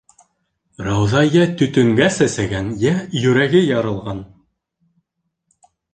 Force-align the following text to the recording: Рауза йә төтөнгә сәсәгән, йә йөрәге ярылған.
Рауза 0.85 1.21
йә 1.27 1.43
төтөнгә 1.59 2.07
сәсәгән, 2.15 2.71
йә 2.87 2.95
йөрәге 3.21 3.65
ярылған. 3.69 4.25